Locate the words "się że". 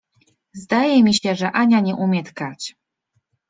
1.13-1.51